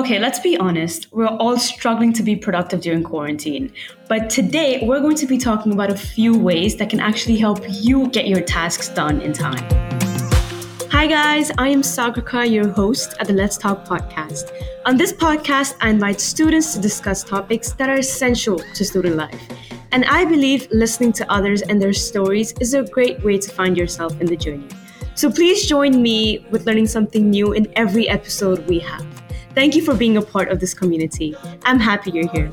Okay, 0.00 0.18
let's 0.18 0.38
be 0.38 0.56
honest. 0.56 1.12
We're 1.12 1.26
all 1.26 1.58
struggling 1.58 2.14
to 2.14 2.22
be 2.22 2.34
productive 2.34 2.80
during 2.80 3.02
quarantine. 3.02 3.70
But 4.08 4.30
today, 4.30 4.80
we're 4.82 5.00
going 5.00 5.16
to 5.16 5.26
be 5.26 5.36
talking 5.36 5.74
about 5.74 5.90
a 5.90 5.94
few 5.94 6.38
ways 6.38 6.74
that 6.76 6.88
can 6.88 7.00
actually 7.00 7.36
help 7.36 7.58
you 7.68 8.08
get 8.08 8.26
your 8.26 8.40
tasks 8.40 8.88
done 8.88 9.20
in 9.20 9.34
time. 9.34 9.62
Hi, 10.90 11.06
guys. 11.06 11.50
I 11.58 11.68
am 11.68 11.82
Sagrika, 11.82 12.50
your 12.50 12.70
host 12.70 13.14
at 13.20 13.26
the 13.26 13.34
Let's 13.34 13.58
Talk 13.58 13.84
podcast. 13.84 14.50
On 14.86 14.96
this 14.96 15.12
podcast, 15.12 15.76
I 15.82 15.90
invite 15.90 16.18
students 16.18 16.72
to 16.72 16.80
discuss 16.80 17.22
topics 17.22 17.72
that 17.72 17.90
are 17.90 17.98
essential 17.98 18.58
to 18.58 18.84
student 18.86 19.16
life. 19.16 19.48
And 19.92 20.06
I 20.06 20.24
believe 20.24 20.66
listening 20.72 21.12
to 21.12 21.30
others 21.30 21.60
and 21.60 21.80
their 21.80 21.92
stories 21.92 22.54
is 22.58 22.72
a 22.72 22.84
great 22.84 23.22
way 23.22 23.36
to 23.36 23.50
find 23.50 23.76
yourself 23.76 24.18
in 24.18 24.28
the 24.28 24.36
journey. 24.36 24.68
So 25.14 25.30
please 25.30 25.66
join 25.66 26.00
me 26.00 26.46
with 26.50 26.64
learning 26.64 26.86
something 26.86 27.28
new 27.28 27.52
in 27.52 27.70
every 27.76 28.08
episode 28.08 28.66
we 28.66 28.78
have. 28.78 29.19
Thank 29.54 29.74
you 29.74 29.82
for 29.82 29.94
being 29.94 30.16
a 30.16 30.22
part 30.22 30.48
of 30.48 30.60
this 30.60 30.74
community. 30.74 31.36
I'm 31.64 31.80
happy 31.80 32.12
you're 32.12 32.30
here. 32.30 32.50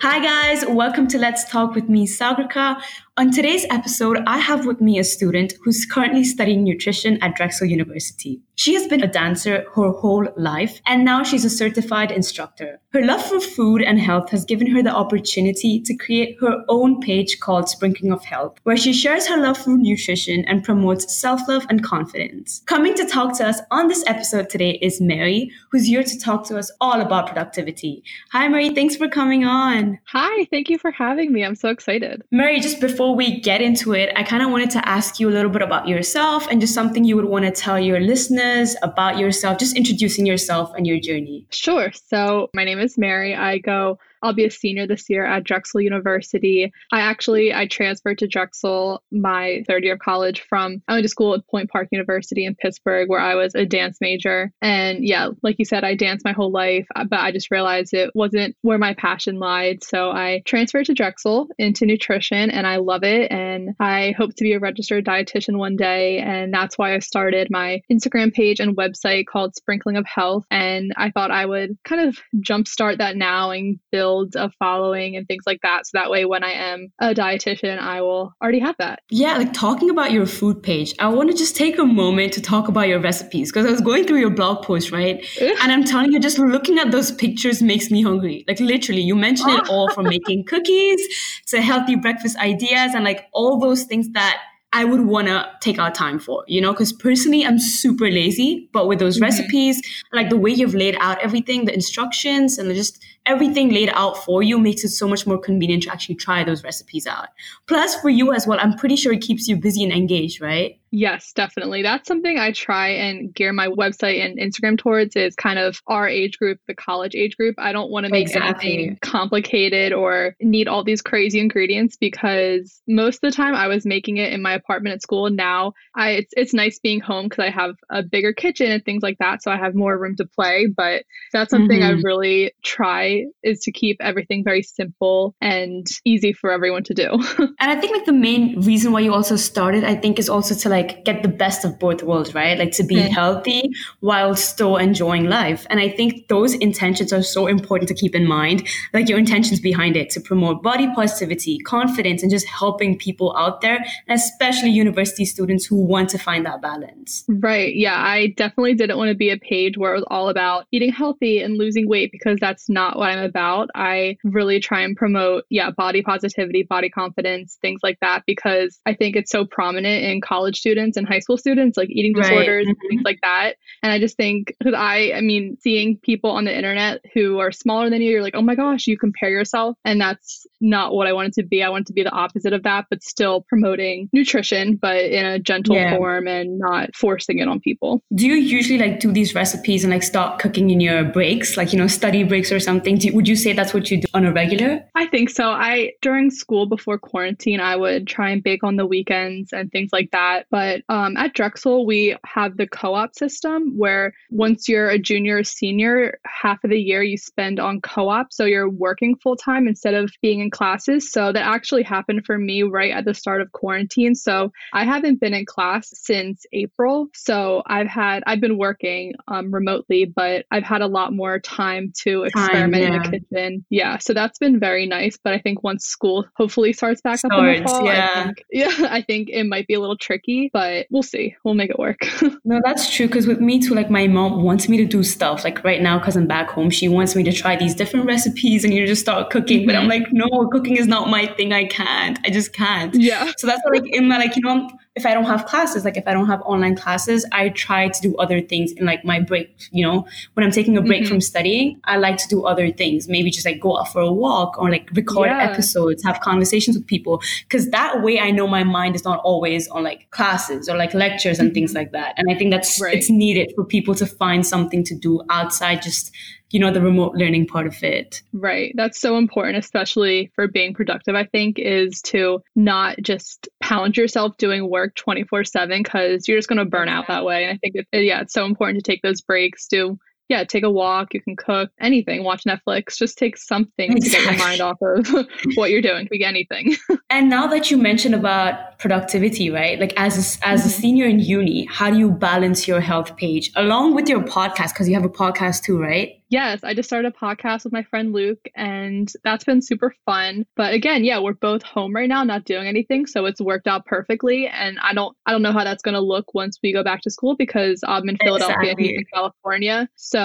Hi, 0.00 0.18
guys. 0.20 0.64
Welcome 0.68 1.06
to 1.08 1.18
Let's 1.18 1.48
Talk 1.48 1.74
with 1.76 1.88
me, 1.88 2.06
Sagrika. 2.08 2.80
On 3.18 3.30
today's 3.30 3.64
episode, 3.70 4.18
I 4.26 4.36
have 4.36 4.66
with 4.66 4.82
me 4.82 4.98
a 4.98 5.04
student 5.04 5.54
who's 5.64 5.86
currently 5.86 6.22
studying 6.22 6.62
nutrition 6.62 7.16
at 7.22 7.34
Drexel 7.34 7.66
University. 7.66 8.42
She 8.56 8.74
has 8.74 8.86
been 8.86 9.02
a 9.02 9.06
dancer 9.06 9.64
her 9.74 9.90
whole 9.90 10.28
life, 10.36 10.82
and 10.86 11.02
now 11.02 11.22
she's 11.22 11.44
a 11.44 11.50
certified 11.50 12.10
instructor. 12.10 12.78
Her 12.92 13.02
love 13.02 13.24
for 13.24 13.40
food 13.40 13.82
and 13.82 13.98
health 13.98 14.30
has 14.30 14.44
given 14.44 14.66
her 14.68 14.82
the 14.82 14.94
opportunity 14.94 15.80
to 15.80 15.94
create 15.96 16.36
her 16.40 16.62
own 16.68 17.00
page 17.00 17.40
called 17.40 17.70
Sprinkling 17.70 18.12
of 18.12 18.24
Health, 18.24 18.58
where 18.64 18.76
she 18.76 18.92
shares 18.92 19.26
her 19.26 19.36
love 19.38 19.56
for 19.56 19.76
nutrition 19.76 20.44
and 20.46 20.62
promotes 20.64 21.18
self 21.18 21.40
love 21.48 21.66
and 21.70 21.82
confidence. 21.82 22.62
Coming 22.66 22.94
to 22.96 23.06
talk 23.06 23.36
to 23.38 23.46
us 23.46 23.60
on 23.70 23.88
this 23.88 24.04
episode 24.06 24.50
today 24.50 24.78
is 24.82 25.00
Mary, 25.00 25.50
who's 25.70 25.86
here 25.86 26.02
to 26.02 26.18
talk 26.18 26.44
to 26.48 26.58
us 26.58 26.70
all 26.82 27.00
about 27.00 27.28
productivity. 27.28 28.02
Hi, 28.32 28.48
Mary. 28.48 28.70
Thanks 28.70 28.96
for 28.96 29.08
coming 29.08 29.44
on. 29.44 29.98
Hi. 30.06 30.46
Thank 30.50 30.68
you 30.68 30.78
for 30.78 30.90
having 30.90 31.32
me. 31.32 31.44
I'm 31.44 31.54
so 31.54 31.70
excited. 31.70 32.22
Mary, 32.30 32.60
just 32.60 32.80
before 32.80 33.05
before 33.06 33.14
we 33.14 33.40
get 33.40 33.60
into 33.60 33.92
it, 33.92 34.12
I 34.16 34.24
kind 34.24 34.42
of 34.42 34.50
wanted 34.50 34.70
to 34.70 34.88
ask 34.88 35.20
you 35.20 35.28
a 35.28 35.30
little 35.30 35.50
bit 35.50 35.62
about 35.62 35.86
yourself 35.86 36.48
and 36.48 36.60
just 36.60 36.74
something 36.74 37.04
you 37.04 37.14
would 37.14 37.26
want 37.26 37.44
to 37.44 37.52
tell 37.52 37.78
your 37.78 38.00
listeners 38.00 38.74
about 38.82 39.16
yourself, 39.16 39.58
just 39.58 39.76
introducing 39.76 40.26
yourself 40.26 40.72
and 40.76 40.88
your 40.88 40.98
journey. 40.98 41.46
Sure. 41.50 41.92
So, 42.08 42.50
my 42.52 42.64
name 42.64 42.80
is 42.80 42.98
Mary. 42.98 43.32
I 43.32 43.58
go 43.58 44.00
I'll 44.26 44.32
be 44.32 44.44
a 44.44 44.50
senior 44.50 44.88
this 44.88 45.08
year 45.08 45.24
at 45.24 45.44
Drexel 45.44 45.80
University. 45.80 46.72
I 46.92 47.00
actually 47.00 47.54
I 47.54 47.68
transferred 47.68 48.18
to 48.18 48.26
Drexel 48.26 49.02
my 49.12 49.62
third 49.68 49.84
year 49.84 49.94
of 49.94 50.00
college 50.00 50.44
from 50.48 50.82
I 50.88 50.94
went 50.94 51.04
to 51.04 51.08
school 51.08 51.34
at 51.34 51.46
Point 51.48 51.70
Park 51.70 51.88
University 51.92 52.44
in 52.44 52.56
Pittsburgh 52.56 53.08
where 53.08 53.20
I 53.20 53.36
was 53.36 53.54
a 53.54 53.64
dance 53.64 53.98
major. 54.00 54.50
And 54.60 55.06
yeah, 55.06 55.28
like 55.44 55.56
you 55.60 55.64
said, 55.64 55.84
I 55.84 55.94
danced 55.94 56.24
my 56.24 56.32
whole 56.32 56.50
life, 56.50 56.88
uh, 56.96 57.04
but 57.04 57.20
I 57.20 57.30
just 57.30 57.52
realized 57.52 57.94
it 57.94 58.10
wasn't 58.16 58.56
where 58.62 58.78
my 58.78 58.94
passion 58.94 59.38
lied. 59.38 59.84
So 59.84 60.10
I 60.10 60.42
transferred 60.44 60.86
to 60.86 60.94
Drexel 60.94 61.48
into 61.56 61.86
nutrition 61.86 62.50
and 62.50 62.66
I 62.66 62.78
love 62.78 63.04
it. 63.04 63.30
And 63.30 63.76
I 63.78 64.12
hope 64.18 64.34
to 64.34 64.44
be 64.44 64.54
a 64.54 64.58
registered 64.58 65.04
dietitian 65.04 65.56
one 65.56 65.76
day. 65.76 66.18
And 66.18 66.52
that's 66.52 66.76
why 66.76 66.94
I 66.94 66.98
started 66.98 67.46
my 67.48 67.80
Instagram 67.92 68.32
page 68.32 68.58
and 68.58 68.76
website 68.76 69.26
called 69.26 69.54
Sprinkling 69.54 69.96
of 69.96 70.04
Health. 70.04 70.46
And 70.50 70.92
I 70.96 71.12
thought 71.12 71.30
I 71.30 71.46
would 71.46 71.78
kind 71.84 72.08
of 72.08 72.18
jumpstart 72.40 72.98
that 72.98 73.16
now 73.16 73.50
and 73.50 73.78
build 73.92 74.15
a 74.34 74.50
following 74.58 75.16
and 75.16 75.26
things 75.26 75.44
like 75.46 75.60
that. 75.62 75.86
So 75.86 75.98
that 75.98 76.10
way, 76.10 76.24
when 76.24 76.44
I 76.44 76.52
am 76.52 76.88
a 77.00 77.14
dietitian, 77.14 77.78
I 77.78 78.00
will 78.00 78.34
already 78.42 78.60
have 78.60 78.76
that. 78.78 79.00
Yeah, 79.10 79.36
like 79.36 79.52
talking 79.52 79.90
about 79.90 80.12
your 80.12 80.26
food 80.26 80.62
page, 80.62 80.94
I 80.98 81.08
want 81.08 81.30
to 81.30 81.36
just 81.36 81.56
take 81.56 81.78
a 81.78 81.84
moment 81.84 82.32
to 82.34 82.42
talk 82.42 82.68
about 82.68 82.88
your 82.88 83.00
recipes 83.00 83.50
because 83.50 83.66
I 83.66 83.70
was 83.70 83.80
going 83.80 84.06
through 84.06 84.18
your 84.18 84.30
blog 84.30 84.64
post, 84.64 84.90
right? 84.92 85.24
and 85.40 85.72
I'm 85.72 85.84
telling 85.84 86.12
you, 86.12 86.20
just 86.20 86.38
looking 86.38 86.78
at 86.78 86.90
those 86.90 87.12
pictures 87.12 87.62
makes 87.62 87.90
me 87.90 88.02
hungry. 88.02 88.44
Like 88.48 88.60
literally, 88.60 89.02
you 89.02 89.14
mentioned 89.14 89.50
it 89.50 89.68
all 89.68 89.90
from 89.90 90.06
making 90.06 90.44
cookies 90.48 91.00
to 91.48 91.60
healthy 91.60 91.96
breakfast 91.96 92.36
ideas 92.38 92.94
and 92.94 93.04
like 93.04 93.26
all 93.32 93.58
those 93.58 93.84
things 93.84 94.08
that 94.10 94.40
I 94.72 94.84
would 94.84 95.06
want 95.06 95.28
to 95.28 95.48
take 95.60 95.78
our 95.78 95.90
time 95.90 96.18
for, 96.18 96.44
you 96.46 96.60
know, 96.60 96.72
because 96.72 96.92
personally 96.92 97.46
I'm 97.46 97.58
super 97.58 98.10
lazy, 98.10 98.68
but 98.72 98.88
with 98.88 98.98
those 98.98 99.16
mm-hmm. 99.16 99.24
recipes, 99.24 99.80
like 100.12 100.28
the 100.28 100.36
way 100.36 100.50
you've 100.50 100.74
laid 100.74 100.96
out 101.00 101.18
everything, 101.22 101.64
the 101.64 101.72
instructions 101.72 102.58
and 102.58 102.74
just 102.74 103.02
everything 103.26 103.70
laid 103.70 103.90
out 103.90 104.24
for 104.24 104.42
you 104.42 104.58
makes 104.58 104.84
it 104.84 104.90
so 104.90 105.08
much 105.08 105.26
more 105.26 105.38
convenient 105.38 105.82
to 105.84 105.90
actually 105.90 106.14
try 106.14 106.44
those 106.44 106.62
recipes 106.64 107.06
out. 107.06 107.28
Plus 107.66 107.96
for 108.00 108.08
you 108.08 108.32
as 108.32 108.46
well, 108.46 108.58
I'm 108.60 108.74
pretty 108.74 108.96
sure 108.96 109.12
it 109.12 109.20
keeps 109.20 109.48
you 109.48 109.56
busy 109.56 109.82
and 109.82 109.92
engaged, 109.92 110.40
right? 110.40 110.78
Yes, 110.90 111.32
definitely. 111.32 111.82
That's 111.82 112.06
something 112.06 112.38
I 112.38 112.52
try 112.52 112.88
and 112.88 113.34
gear 113.34 113.52
my 113.52 113.68
website 113.68 114.24
and 114.24 114.38
Instagram 114.38 114.78
towards 114.78 115.16
is 115.16 115.34
kind 115.34 115.58
of 115.58 115.80
our 115.86 116.08
age 116.08 116.38
group, 116.38 116.58
the 116.68 116.74
college 116.74 117.14
age 117.14 117.36
group. 117.36 117.56
I 117.58 117.72
don't 117.72 117.90
want 117.90 118.06
to 118.06 118.12
make 118.12 118.28
exactly. 118.28 118.72
anything 118.72 118.98
complicated 119.02 119.92
or 119.92 120.36
need 120.40 120.68
all 120.68 120.84
these 120.84 121.02
crazy 121.02 121.40
ingredients 121.40 121.96
because 121.96 122.80
most 122.86 123.16
of 123.16 123.20
the 123.22 123.36
time 123.36 123.54
I 123.54 123.68
was 123.68 123.84
making 123.84 124.18
it 124.18 124.32
in 124.32 124.42
my 124.42 124.54
apartment 124.54 124.94
at 124.94 125.02
school. 125.02 125.28
Now 125.28 125.72
I 125.94 126.10
it's 126.10 126.32
it's 126.36 126.54
nice 126.54 126.78
being 126.78 127.00
home 127.00 127.26
because 127.28 127.44
I 127.44 127.50
have 127.50 127.74
a 127.90 128.02
bigger 128.02 128.32
kitchen 128.32 128.70
and 128.70 128.84
things 128.84 129.02
like 129.02 129.18
that, 129.18 129.42
so 129.42 129.50
I 129.50 129.56
have 129.56 129.74
more 129.74 129.98
room 129.98 130.14
to 130.16 130.24
play. 130.24 130.68
But 130.74 131.04
that's 131.32 131.50
something 131.50 131.80
mm-hmm. 131.80 131.98
I 131.98 132.02
really 132.04 132.52
try 132.64 133.24
is 133.42 133.60
to 133.60 133.72
keep 133.72 133.96
everything 134.00 134.44
very 134.44 134.62
simple 134.62 135.34
and 135.40 135.86
easy 136.04 136.32
for 136.32 136.52
everyone 136.52 136.84
to 136.84 136.94
do. 136.94 137.08
and 137.38 137.70
I 137.70 137.76
think 137.80 137.92
like 137.92 138.06
the 138.06 138.12
main 138.12 138.60
reason 138.60 138.92
why 138.92 139.00
you 139.00 139.12
also 139.12 139.36
started, 139.36 139.82
I 139.82 139.96
think, 139.96 140.18
is 140.18 140.28
also 140.28 140.54
to 140.54 140.68
like 140.68 140.75
like 140.76 141.04
get 141.04 141.22
the 141.22 141.28
best 141.28 141.64
of 141.64 141.78
both 141.78 142.02
worlds, 142.02 142.34
right? 142.34 142.58
Like 142.58 142.72
to 142.72 142.84
be 142.84 142.96
mm. 142.96 143.08
healthy 143.08 143.70
while 144.00 144.34
still 144.34 144.76
enjoying 144.76 145.24
life. 145.24 145.66
And 145.70 145.80
I 145.80 145.88
think 145.88 146.28
those 146.28 146.52
intentions 146.54 147.12
are 147.12 147.22
so 147.22 147.46
important 147.46 147.88
to 147.88 147.94
keep 147.94 148.14
in 148.14 148.26
mind, 148.26 148.68
like 148.92 149.08
your 149.08 149.18
intentions 149.18 149.58
behind 149.58 149.96
it 149.96 150.10
to 150.10 150.20
promote 150.20 150.62
body 150.62 150.88
positivity, 150.94 151.58
confidence, 151.60 152.22
and 152.22 152.30
just 152.30 152.46
helping 152.46 152.98
people 152.98 153.34
out 153.36 153.62
there, 153.62 153.84
especially 154.08 154.70
university 154.70 155.24
students 155.24 155.64
who 155.64 155.76
want 155.76 156.10
to 156.10 156.18
find 156.18 156.44
that 156.44 156.60
balance. 156.60 157.24
Right. 157.28 157.74
Yeah. 157.74 157.96
I 157.96 158.34
definitely 158.36 158.74
didn't 158.74 158.98
want 158.98 159.08
to 159.08 159.16
be 159.16 159.30
a 159.30 159.38
page 159.38 159.78
where 159.78 159.94
it 159.94 159.96
was 159.96 160.06
all 160.08 160.28
about 160.28 160.66
eating 160.72 160.92
healthy 160.92 161.40
and 161.40 161.56
losing 161.56 161.88
weight 161.88 162.12
because 162.12 162.38
that's 162.38 162.68
not 162.68 162.98
what 162.98 163.08
I'm 163.08 163.24
about. 163.24 163.70
I 163.74 164.18
really 164.24 164.60
try 164.60 164.82
and 164.82 164.94
promote, 164.94 165.44
yeah, 165.48 165.70
body 165.70 166.02
positivity, 166.02 166.64
body 166.64 166.90
confidence, 166.90 167.56
things 167.62 167.80
like 167.82 167.98
that, 168.00 168.24
because 168.26 168.78
I 168.84 168.92
think 168.94 169.16
it's 169.16 169.30
so 169.30 169.46
prominent 169.46 170.04
in 170.04 170.20
college 170.20 170.60
students 170.66 170.96
and 170.96 171.06
high 171.06 171.20
school 171.20 171.38
students, 171.38 171.76
like 171.76 171.90
eating 171.90 172.12
disorders 172.12 172.66
right. 172.66 172.66
and 172.66 172.76
things 172.80 172.98
mm-hmm. 173.00 173.06
like 173.06 173.20
that. 173.22 173.54
And 173.82 173.92
I 173.92 174.00
just 174.00 174.16
think, 174.16 174.52
because 174.58 174.74
I, 174.74 175.12
I 175.14 175.20
mean, 175.20 175.56
seeing 175.60 175.96
people 175.96 176.32
on 176.32 176.44
the 176.44 176.56
internet 176.56 177.02
who 177.14 177.38
are 177.38 177.52
smaller 177.52 177.88
than 177.88 178.02
you, 178.02 178.10
you're 178.10 178.22
like, 178.22 178.34
oh 178.34 178.42
my 178.42 178.56
gosh, 178.56 178.88
you 178.88 178.98
compare 178.98 179.30
yourself. 179.30 179.76
And 179.84 180.00
that's 180.00 180.44
not 180.60 180.94
what 180.94 181.06
I 181.06 181.12
wanted 181.12 181.32
to 181.34 181.42
be. 181.42 181.62
I 181.62 181.68
wanted 181.68 181.86
to 181.88 181.92
be 181.92 182.02
the 182.02 182.10
opposite 182.10 182.52
of 182.52 182.62
that, 182.62 182.86
but 182.90 183.02
still 183.02 183.44
promoting 183.48 184.08
nutrition, 184.12 184.76
but 184.76 185.04
in 185.04 185.24
a 185.24 185.38
gentle 185.38 185.76
yeah. 185.76 185.96
form 185.96 186.26
and 186.26 186.58
not 186.58 186.94
forcing 186.94 187.38
it 187.38 187.48
on 187.48 187.60
people. 187.60 188.02
Do 188.14 188.26
you 188.26 188.34
usually 188.34 188.78
like 188.78 189.00
do 189.00 189.12
these 189.12 189.34
recipes 189.34 189.84
and 189.84 189.92
like 189.92 190.02
start 190.02 190.38
cooking 190.38 190.70
in 190.70 190.80
your 190.80 191.04
breaks, 191.04 191.56
like, 191.56 191.72
you 191.72 191.78
know, 191.78 191.86
study 191.86 192.22
breaks 192.24 192.50
or 192.52 192.60
something? 192.60 192.98
Do, 192.98 193.12
would 193.14 193.28
you 193.28 193.36
say 193.36 193.52
that's 193.52 193.74
what 193.74 193.90
you 193.90 194.00
do 194.00 194.08
on 194.14 194.24
a 194.24 194.32
regular? 194.32 194.84
I 194.94 195.06
think 195.06 195.30
so. 195.30 195.50
I, 195.50 195.92
during 196.02 196.30
school 196.30 196.66
before 196.66 196.98
quarantine, 196.98 197.60
I 197.60 197.76
would 197.76 198.06
try 198.06 198.30
and 198.30 198.42
bake 198.42 198.64
on 198.64 198.76
the 198.76 198.86
weekends 198.86 199.52
and 199.52 199.70
things 199.70 199.90
like 199.92 200.10
that. 200.12 200.46
But 200.50 200.82
um, 200.88 201.16
at 201.16 201.34
Drexel, 201.34 201.86
we 201.86 202.16
have 202.24 202.56
the 202.56 202.66
co 202.66 202.94
op 202.94 203.14
system 203.14 203.76
where 203.76 204.14
once 204.30 204.68
you're 204.68 204.88
a 204.88 204.98
junior 204.98 205.38
or 205.38 205.44
senior, 205.44 206.18
half 206.24 206.62
of 206.64 206.70
the 206.70 206.80
year 206.80 207.02
you 207.02 207.18
spend 207.18 207.60
on 207.60 207.80
co 207.80 208.08
op. 208.08 208.32
So 208.32 208.44
you're 208.44 208.70
working 208.70 209.16
full 209.16 209.36
time 209.36 209.68
instead 209.68 209.94
of 209.94 210.10
being 210.22 210.40
in 210.46 210.50
classes. 210.50 211.10
So 211.10 211.32
that 211.32 211.46
actually 211.46 211.82
happened 211.82 212.24
for 212.24 212.38
me 212.38 212.62
right 212.62 212.92
at 212.92 213.04
the 213.04 213.14
start 213.14 213.40
of 213.40 213.52
quarantine. 213.52 214.14
So 214.14 214.52
I 214.72 214.84
haven't 214.84 215.20
been 215.20 215.34
in 215.34 215.46
class 215.46 215.92
since 215.92 216.46
April. 216.52 217.08
So 217.14 217.62
I've 217.66 217.88
had, 217.88 218.22
I've 218.26 218.40
been 218.40 218.58
working 218.58 219.14
um, 219.28 219.52
remotely, 219.52 220.04
but 220.04 220.46
I've 220.50 220.64
had 220.64 220.82
a 220.82 220.86
lot 220.86 221.12
more 221.12 221.38
time 221.38 221.92
to 222.02 222.24
experiment 222.24 222.74
time, 222.74 222.92
yeah. 222.92 222.96
in 222.96 223.02
the 223.02 223.18
kitchen. 223.18 223.66
Yeah. 223.70 223.98
So 223.98 224.14
that's 224.14 224.38
been 224.38 224.58
very 224.58 224.86
nice. 224.86 225.18
But 225.22 225.34
I 225.34 225.38
think 225.38 225.62
once 225.62 225.84
school 225.84 226.26
hopefully 226.36 226.72
starts 226.72 227.00
back 227.02 227.20
up 227.24 227.32
in 227.32 227.62
the 227.62 227.68
fall, 227.68 227.84
yeah. 227.84 228.10
I 228.14 228.24
think, 228.24 228.44
yeah, 228.50 228.88
I 228.90 229.02
think 229.02 229.28
it 229.30 229.44
might 229.44 229.66
be 229.66 229.74
a 229.74 229.80
little 229.80 229.96
tricky 229.96 230.46
but 230.52 230.86
we'll 230.90 231.02
see. 231.02 231.36
We'll 231.44 231.54
make 231.54 231.70
it 231.70 231.78
work. 231.78 231.98
no, 232.44 232.60
that's 232.64 232.90
true. 232.94 233.06
Because 233.06 233.26
with 233.26 233.40
me 233.40 233.60
too, 233.60 233.74
like 233.74 233.90
my 233.90 234.06
mom 234.06 234.42
wants 234.42 234.68
me 234.68 234.76
to 234.78 234.84
do 234.84 235.02
stuff. 235.02 235.44
Like 235.44 235.62
right 235.64 235.80
now, 235.80 235.98
because 235.98 236.16
I'm 236.16 236.26
back 236.26 236.50
home, 236.50 236.70
she 236.70 236.88
wants 236.88 237.14
me 237.14 237.22
to 237.24 237.32
try 237.32 237.56
these 237.56 237.74
different 237.74 238.06
recipes 238.06 238.64
and 238.64 238.72
you 238.72 238.86
just 238.86 239.02
start 239.02 239.30
cooking. 239.30 239.60
Mm-hmm. 239.60 239.66
But 239.66 239.76
I'm 239.76 239.88
mm-hmm. 239.88 240.02
like, 240.02 240.12
no, 240.12 240.35
cooking 240.44 240.76
is 240.76 240.86
not 240.86 241.08
my 241.08 241.26
thing. 241.26 241.52
I 241.52 241.64
can't. 241.64 242.18
I 242.24 242.30
just 242.30 242.52
can't. 242.52 242.94
Yeah. 242.94 243.32
So 243.38 243.46
that's 243.46 243.62
like 243.70 243.86
in 243.86 244.08
my 244.08 244.18
like 244.18 244.36
you 244.36 244.42
know 244.42 244.70
if 244.96 245.04
I 245.04 245.12
don't 245.12 245.24
have 245.24 245.44
classes, 245.44 245.84
like 245.84 245.98
if 245.98 246.08
I 246.08 246.14
don't 246.14 246.26
have 246.26 246.40
online 246.42 246.74
classes, 246.74 247.26
I 247.30 247.50
try 247.50 247.88
to 247.88 248.00
do 248.00 248.16
other 248.16 248.40
things 248.40 248.72
in 248.72 248.86
like 248.86 249.04
my 249.04 249.20
break, 249.20 249.68
you 249.70 249.84
know, 249.84 250.06
when 250.32 250.44
I'm 250.44 250.50
taking 250.50 250.78
a 250.78 250.82
break 250.82 251.02
mm-hmm. 251.02 251.10
from 251.10 251.20
studying, 251.20 251.78
I 251.84 251.98
like 251.98 252.16
to 252.16 252.28
do 252.28 252.46
other 252.46 252.72
things, 252.72 253.06
maybe 253.06 253.30
just 253.30 253.44
like 253.44 253.60
go 253.60 253.78
out 253.78 253.92
for 253.92 254.00
a 254.00 254.10
walk 254.10 254.58
or 254.58 254.70
like 254.70 254.88
record 254.94 255.28
yeah. 255.28 255.50
episodes, 255.50 256.02
have 256.02 256.20
conversations 256.20 256.78
with 256.78 256.86
people. 256.86 257.20
Cause 257.50 257.68
that 257.70 258.02
way 258.02 258.18
I 258.18 258.30
know 258.30 258.48
my 258.48 258.64
mind 258.64 258.96
is 258.96 259.04
not 259.04 259.20
always 259.20 259.68
on 259.68 259.84
like 259.84 260.10
classes 260.12 260.66
or 260.66 260.78
like 260.78 260.94
lectures 260.94 261.38
and 261.38 261.48
mm-hmm. 261.48 261.54
things 261.54 261.74
like 261.74 261.92
that. 261.92 262.14
And 262.16 262.30
I 262.30 262.34
think 262.34 262.50
that's, 262.50 262.80
right. 262.80 262.94
it's 262.94 263.10
needed 263.10 263.52
for 263.54 263.64
people 263.64 263.94
to 263.96 264.06
find 264.06 264.46
something 264.46 264.82
to 264.84 264.94
do 264.94 265.20
outside 265.28 265.82
just 265.82 266.10
you 266.50 266.60
know 266.60 266.70
the 266.70 266.80
remote 266.80 267.14
learning 267.14 267.46
part 267.46 267.66
of 267.66 267.82
it 267.82 268.22
right 268.32 268.72
that's 268.76 269.00
so 269.00 269.16
important 269.18 269.58
especially 269.58 270.30
for 270.34 270.46
being 270.46 270.74
productive 270.74 271.14
i 271.14 271.24
think 271.24 271.58
is 271.58 272.00
to 272.02 272.40
not 272.54 272.96
just 273.02 273.48
pound 273.66 273.96
yourself 273.96 274.36
doing 274.36 274.70
work 274.70 274.94
24 274.94 275.42
7 275.42 275.82
because 275.82 276.28
you're 276.28 276.38
just 276.38 276.48
going 276.48 276.58
to 276.58 276.64
burn 276.64 276.88
out 276.88 277.08
that 277.08 277.24
way. 277.24 277.44
And 277.44 277.52
i 277.52 277.58
think 277.58 277.74
it, 277.74 278.04
yeah 278.04 278.20
it's 278.20 278.32
so 278.32 278.44
important 278.44 278.82
to 278.82 278.88
take 278.88 279.02
those 279.02 279.20
breaks 279.20 279.66
do 279.66 279.98
yeah, 280.28 280.44
take 280.44 280.64
a 280.64 280.70
walk, 280.70 281.14
you 281.14 281.20
can 281.20 281.36
cook, 281.36 281.70
anything, 281.80 282.24
watch 282.24 282.44
Netflix, 282.44 282.96
just 282.96 283.16
take 283.18 283.36
something 283.36 283.96
exactly. 283.96 284.10
to 284.10 284.16
get 284.16 284.38
your 284.38 284.46
mind 284.46 284.60
off 284.60 284.78
of 284.80 285.26
what 285.54 285.70
you're 285.70 285.82
doing. 285.82 286.08
Be 286.10 286.24
anything. 286.24 286.76
and 287.10 287.28
now 287.28 287.46
that 287.46 287.70
you 287.70 287.76
mentioned 287.76 288.14
about 288.14 288.78
productivity, 288.78 289.50
right? 289.50 289.78
Like 289.78 289.92
as 289.96 290.14
a, 290.16 290.46
as 290.46 290.60
mm-hmm. 290.60 290.68
a 290.68 290.72
senior 290.72 291.06
in 291.06 291.20
uni, 291.20 291.66
how 291.66 291.90
do 291.90 291.98
you 291.98 292.10
balance 292.10 292.66
your 292.66 292.80
health 292.80 293.16
page 293.16 293.50
along 293.56 293.94
with 293.94 294.08
your 294.08 294.20
podcast? 294.20 294.72
Because 294.72 294.88
you 294.88 294.94
have 294.94 295.04
a 295.04 295.08
podcast 295.08 295.62
too, 295.62 295.80
right? 295.80 296.20
Yes, 296.28 296.64
I 296.64 296.74
just 296.74 296.88
started 296.88 297.12
a 297.14 297.16
podcast 297.16 297.62
with 297.62 297.72
my 297.72 297.84
friend 297.84 298.12
Luke, 298.12 298.48
and 298.56 299.12
that's 299.22 299.44
been 299.44 299.62
super 299.62 299.94
fun. 300.04 300.44
But 300.56 300.74
again, 300.74 301.04
yeah, 301.04 301.20
we're 301.20 301.34
both 301.34 301.62
home 301.62 301.94
right 301.94 302.08
now, 302.08 302.24
not 302.24 302.44
doing 302.44 302.66
anything, 302.66 303.06
so 303.06 303.26
it's 303.26 303.40
worked 303.40 303.68
out 303.68 303.86
perfectly. 303.86 304.48
And 304.48 304.78
I 304.80 304.92
don't, 304.92 305.16
I 305.26 305.30
don't 305.30 305.42
know 305.42 305.52
how 305.52 305.62
that's 305.62 305.84
going 305.84 305.94
to 305.94 306.00
look 306.00 306.34
once 306.34 306.58
we 306.62 306.72
go 306.72 306.82
back 306.82 307.02
to 307.02 307.10
school 307.10 307.36
because 307.36 307.84
I'm 307.86 308.08
in 308.08 308.16
Philadelphia, 308.16 308.72
exactly. 308.72 308.96
in 308.96 309.04
California. 309.14 309.88
So, 309.94 310.15